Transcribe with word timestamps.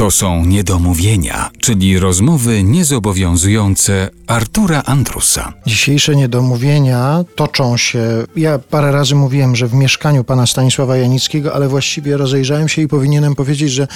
To 0.00 0.10
są 0.10 0.44
niedomówienia, 0.44 1.50
czyli 1.60 1.98
rozmowy 1.98 2.62
niezobowiązujące 2.62 4.10
Artura 4.26 4.82
Andrusa. 4.86 5.52
Dzisiejsze 5.66 6.16
niedomówienia 6.16 7.24
toczą 7.34 7.76
się. 7.76 8.00
Ja 8.36 8.58
parę 8.58 8.92
razy 8.92 9.14
mówiłem, 9.14 9.56
że 9.56 9.66
w 9.66 9.74
mieszkaniu 9.74 10.24
pana 10.24 10.46
Stanisława 10.46 10.96
Janickiego, 10.96 11.54
ale 11.54 11.68
właściwie 11.68 12.16
rozejrzałem 12.16 12.68
się 12.68 12.82
i 12.82 12.88
powinienem 12.88 13.34
powiedzieć, 13.34 13.72
że 13.72 13.86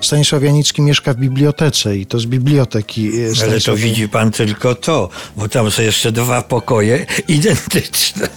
Stanisław 0.00 0.42
Janicki 0.42 0.82
mieszka 0.82 1.14
w 1.14 1.16
bibliotece 1.16 1.96
i 1.96 2.06
to 2.06 2.20
z 2.20 2.26
biblioteki. 2.26 3.10
e, 3.22 3.42
Ale 3.42 3.60
to 3.60 3.76
widzi 3.76 4.08
pan 4.08 4.30
tylko 4.30 4.74
to, 4.74 5.08
bo 5.36 5.48
tam 5.48 5.70
są 5.70 5.82
jeszcze 5.82 6.12
dwa 6.12 6.42
pokoje 6.42 7.06
identyczne. 7.28 8.28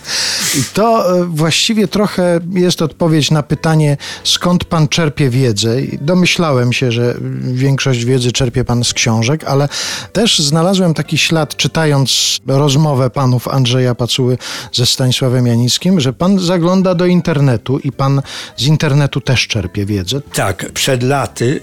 I 0.60 0.64
to 0.74 1.20
e, 1.22 1.26
właściwie 1.26 1.88
trochę 1.88 2.40
jest 2.54 2.82
odpowiedź 2.82 3.32
na 3.32 3.44
pytanie, 3.44 3.98
skąd 4.24 4.66
pan 4.66 4.88
czerpie 4.88 5.30
wiedzę. 5.30 5.82
I 5.82 5.98
domyślałem 6.02 6.74
się, 6.74 6.92
że 6.92 7.11
większość 7.54 8.05
wiedzy 8.05 8.32
czerpie 8.32 8.63
pan 8.66 8.84
z 8.84 8.94
książek, 8.94 9.44
ale 9.44 9.70
też 10.13 10.40
znalazłem 10.40 10.94
taki 10.94 11.17
ślad, 11.17 11.55
czytając 11.55 12.40
rozmowę 12.48 13.09
panów 13.09 13.48
Andrzeja 13.48 13.95
Pacuły 13.95 14.38
ze 14.73 14.86
Stanisławem 14.86 15.48
Janickim, 15.48 16.00
że 16.00 16.13
pan 16.13 16.39
zagląda 16.39 16.95
do 16.95 17.05
internetu 17.05 17.80
i 17.80 17.91
pan 17.91 18.22
z 18.58 18.66
internetu 18.66 19.22
też 19.22 19.48
czerpie 19.48 19.86
wiedzę. 19.86 20.22
Tak, 20.34 20.72
przed 20.72 21.03
laty 21.03 21.62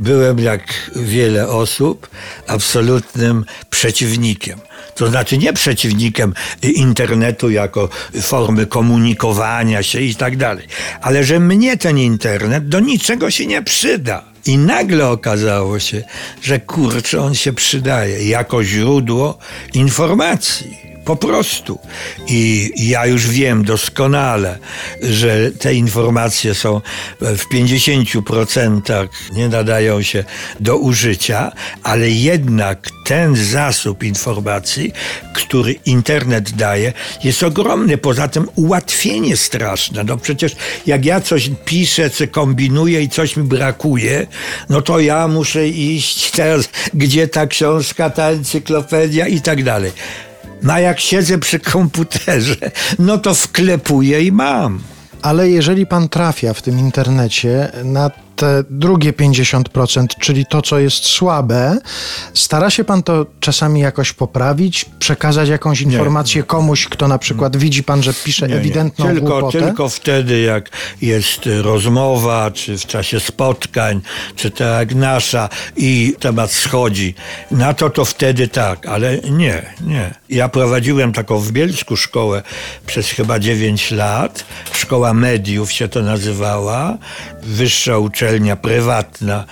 byłem, 0.00 0.38
jak 0.38 0.90
wiele 0.96 1.48
osób, 1.48 2.08
absolutnym 2.46 3.44
przeciwnikiem. 3.70 4.58
To 4.94 5.08
znaczy 5.08 5.38
nie 5.38 5.52
przeciwnikiem 5.52 6.34
internetu 6.62 7.50
jako 7.50 7.88
formy 8.20 8.66
komunikowania 8.66 9.82
się 9.82 10.00
i 10.00 10.14
tak 10.14 10.36
dalej, 10.36 10.66
ale 11.00 11.24
że 11.24 11.40
mnie 11.40 11.76
ten 11.76 11.98
internet 11.98 12.68
do 12.68 12.80
niczego 12.80 13.30
się 13.30 13.46
nie 13.46 13.62
przyda. 13.62 14.33
I 14.46 14.58
nagle 14.58 15.08
okazało 15.08 15.78
się, 15.78 16.04
że 16.42 16.60
kurczę, 16.60 17.20
on 17.20 17.34
się 17.34 17.52
przydaje 17.52 18.28
jako 18.28 18.64
źródło 18.64 19.38
informacji. 19.74 20.93
Po 21.04 21.16
prostu. 21.16 21.78
I 22.28 22.70
ja 22.76 23.06
już 23.06 23.28
wiem 23.28 23.64
doskonale, 23.64 24.58
że 25.02 25.50
te 25.50 25.74
informacje 25.74 26.54
są 26.54 26.80
w 27.20 27.42
50% 27.54 29.08
nie 29.32 29.48
nadają 29.48 30.02
się 30.02 30.24
do 30.60 30.76
użycia, 30.76 31.52
ale 31.82 32.10
jednak 32.10 32.90
ten 33.04 33.36
zasób 33.36 34.02
informacji, 34.02 34.92
który 35.34 35.72
internet 35.72 36.50
daje, 36.50 36.92
jest 37.24 37.42
ogromny. 37.42 37.98
Poza 37.98 38.28
tym 38.28 38.48
ułatwienie 38.54 39.36
straszne. 39.36 40.04
No 40.04 40.16
przecież 40.16 40.56
jak 40.86 41.04
ja 41.04 41.20
coś 41.20 41.50
piszę, 41.64 42.10
czy 42.10 42.28
kombinuję 42.28 43.02
i 43.02 43.08
coś 43.08 43.36
mi 43.36 43.42
brakuje, 43.42 44.26
no 44.68 44.82
to 44.82 45.00
ja 45.00 45.28
muszę 45.28 45.68
iść 45.68 46.30
teraz, 46.30 46.68
gdzie 46.94 47.28
ta 47.28 47.46
książka, 47.46 48.10
ta 48.10 48.30
encyklopedia 48.30 49.26
i 49.26 49.40
tak 49.40 49.62
dalej. 49.62 49.92
A 50.68 50.80
jak 50.80 51.00
siedzę 51.00 51.38
przy 51.38 51.60
komputerze, 51.60 52.56
no 52.98 53.18
to 53.18 53.34
wklepuję 53.34 54.22
i 54.22 54.32
mam. 54.32 54.80
Ale 55.22 55.50
jeżeli 55.50 55.86
pan 55.86 56.08
trafia 56.08 56.54
w 56.54 56.62
tym 56.62 56.78
internecie 56.78 57.72
na 57.84 58.10
te 58.36 58.64
drugie 58.70 59.12
50%, 59.12 60.06
czyli 60.20 60.46
to, 60.46 60.62
co 60.62 60.78
jest 60.78 61.04
słabe, 61.04 61.78
stara 62.34 62.70
się 62.70 62.84
pan 62.84 63.02
to 63.02 63.26
czasami 63.40 63.80
jakoś 63.80 64.12
poprawić, 64.12 64.84
przekazać 64.98 65.48
jakąś 65.48 65.80
informację 65.80 66.42
komuś, 66.42 66.88
kto 66.88 67.08
na 67.08 67.18
przykład 67.18 67.56
widzi 67.56 67.84
pan, 67.84 68.02
że 68.02 68.14
pisze 68.24 68.48
Nie, 68.48 68.54
nie. 68.54 68.60
ewidentną 68.60 69.06
Tylko, 69.06 69.20
głupotę? 69.30 69.58
tylko 69.60 69.88
wtedy, 69.88 70.40
jak 70.40 70.70
jest 71.02 71.40
rozmowa, 71.62 72.50
czy 72.50 72.78
w 72.78 72.86
czasie 72.86 73.20
spotkań, 73.20 74.00
czy 74.36 74.50
tak 74.50 74.78
jak 74.78 74.94
nasza 74.94 75.48
i 75.76 76.14
temat 76.20 76.52
schodzi, 76.52 77.14
na 77.50 77.74
to 77.74 77.90
to 77.90 78.04
wtedy 78.04 78.48
tak, 78.48 78.86
ale 78.86 79.18
nie, 79.18 79.62
nie. 79.80 80.14
Ja 80.28 80.48
prowadziłem 80.48 81.12
taką 81.12 81.38
w 81.38 81.52
Bielsku 81.52 81.96
szkołę 81.96 82.42
przez 82.86 83.10
chyba 83.10 83.38
9 83.38 83.90
lat. 83.90 84.44
Szkoła 84.72 85.14
mediów 85.14 85.72
się 85.72 85.88
to 85.88 86.02
nazywała. 86.02 86.98
Wyższa 87.42 87.98
uczelnia 87.98 88.23
prywatna, 88.62 89.44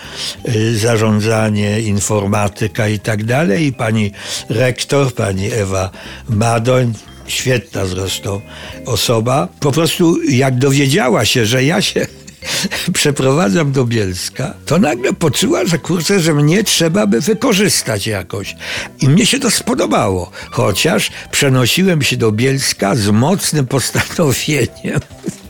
y, 0.48 0.78
zarządzanie, 0.78 1.80
informatyka 1.80 2.88
i 2.88 2.98
tak 2.98 3.24
dalej. 3.24 3.66
I 3.66 3.72
pani 3.72 4.12
rektor, 4.48 5.14
pani 5.14 5.52
Ewa 5.52 5.90
Madoń, 6.28 6.92
świetna 7.26 7.86
zresztą 7.86 8.40
osoba, 8.86 9.48
po 9.60 9.72
prostu 9.72 10.22
jak 10.22 10.58
dowiedziała 10.58 11.24
się, 11.24 11.46
że 11.46 11.64
ja 11.64 11.82
się 11.82 12.06
przeprowadzam 12.94 13.72
do 13.72 13.84
Bielska, 13.84 14.54
to 14.66 14.78
nagle 14.78 15.12
poczuła, 15.12 15.64
że 15.64 15.78
kurczę, 15.78 16.20
że 16.20 16.34
mnie 16.34 16.64
trzeba 16.64 17.06
by 17.06 17.20
wykorzystać 17.20 18.06
jakoś. 18.06 18.56
I 19.00 19.08
mnie 19.08 19.26
się 19.26 19.38
to 19.38 19.50
spodobało, 19.50 20.30
chociaż 20.50 21.10
przenosiłem 21.30 22.02
się 22.02 22.16
do 22.16 22.32
Bielska 22.32 22.94
z 22.94 23.08
mocnym 23.08 23.66
postanowieniem, 23.66 25.00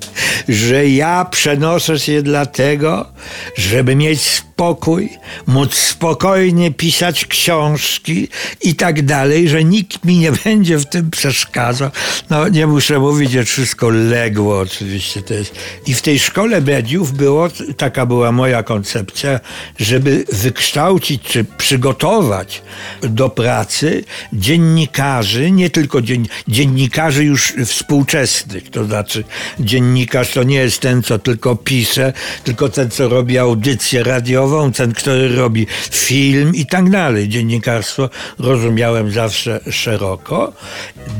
że 0.49 0.89
ja 0.89 1.25
przenoszę 1.31 1.99
się 1.99 2.23
dlatego, 2.23 3.13
żeby 3.57 3.97
mieć 3.97 4.43
spokój, 4.53 5.11
móc 5.47 5.75
spokojnie 5.75 6.71
pisać 6.71 7.27
książki 7.27 8.29
i 8.61 8.75
tak 8.75 9.03
dalej, 9.03 9.49
że 9.49 9.65
nikt 9.65 10.05
mi 10.05 10.19
nie 10.19 10.33
będzie 10.45 10.79
w 10.79 10.87
tym 10.87 11.11
przeszkadzał. 11.11 11.91
No 12.31 12.49
nie 12.49 12.67
muszę 12.67 12.99
mówić, 12.99 13.31
że 13.31 13.45
wszystko 13.45 13.91
legło 13.91 14.61
oczywiście. 14.61 15.23
To 15.23 15.35
jest. 15.35 15.55
I 15.87 15.95
w 15.95 16.03
tej 16.03 16.19
szkole 16.19 16.61
mediów 16.61 17.13
było, 17.13 17.49
taka 17.77 18.07
była 18.07 18.33
moja 18.33 18.63
koncepcja, 18.63 19.41
żeby 19.79 20.25
wykształcić 20.33 21.23
czy 21.23 21.45
przygotować 21.45 22.63
do 23.03 23.29
pracy 23.29 24.05
dziennikarzy, 24.33 25.51
nie 25.51 25.71
tylko 25.71 26.03
dzien, 26.03 26.27
dziennikarzy 26.49 27.25
już 27.25 27.53
współczesnych, 27.67 28.71
to 28.71 28.85
znaczy 28.85 29.25
dziennikarz 29.61 30.31
to 30.31 30.43
nie 30.43 30.57
jest 30.57 30.81
ten, 30.81 31.03
co 31.03 31.19
tylko 31.19 31.57
pisze, 31.57 32.13
tylko 32.45 32.69
ten, 32.69 32.91
co 32.91 33.09
robi 33.09 33.39
audycję 33.39 34.03
radiową, 34.43 34.73
ten, 34.73 34.93
który 34.93 35.37
robi 35.37 35.67
film 35.91 36.55
i 36.55 36.67
tak 36.67 36.91
dalej. 36.91 37.29
Dziennikarstwo 37.29 38.11
rozumiałem 38.39 39.11
zawsze 39.11 39.61
szeroko. 39.71 40.53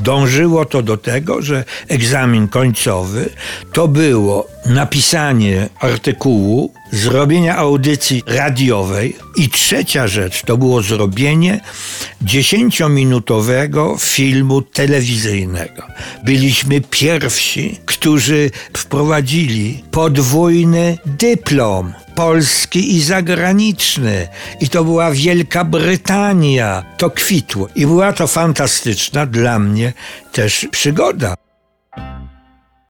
Dążyło 0.03 0.65
to 0.65 0.83
do 0.83 0.97
tego, 0.97 1.43
że 1.43 1.65
egzamin 1.89 2.49
końcowy 2.49 3.31
to 3.73 3.89
było 3.89 4.49
napisanie 4.67 5.69
artykułu, 5.81 6.73
zrobienia 6.93 7.57
audycji 7.57 8.23
radiowej 8.27 9.17
i 9.37 9.49
trzecia 9.49 10.07
rzecz 10.07 10.43
to 10.43 10.57
było 10.57 10.83
zrobienie 10.83 11.61
dziesięciominutowego 12.23 13.97
filmu 14.01 14.63
telewizyjnego. 14.63 15.83
Byliśmy 16.25 16.81
pierwsi, 16.81 17.79
którzy 17.87 18.51
wprowadzili 18.77 19.83
podwójny 19.91 20.99
dyplom 21.07 21.93
polski 22.15 22.97
i 22.97 23.03
zagraniczny. 23.03 24.29
I 24.61 24.69
to 24.69 24.85
była 24.85 25.11
Wielka 25.11 25.65
Brytania. 25.65 26.85
To 26.97 27.11
kwitło. 27.11 27.69
I 27.75 27.87
była 27.87 28.13
to 28.13 28.27
fantastyczna 28.27 29.27
dla 29.27 29.59
mnie 29.59 29.93
też 30.33 30.67
przygoda. 30.71 31.35